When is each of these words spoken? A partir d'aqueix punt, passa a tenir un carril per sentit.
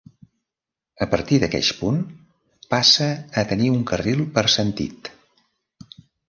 A 1.05 1.07
partir 1.11 1.37
d'aqueix 1.43 1.69
punt, 1.81 1.99
passa 2.75 3.11
a 3.43 3.45
tenir 3.53 3.69
un 3.75 3.85
carril 3.93 4.25
per 4.39 4.45
sentit. 4.57 5.13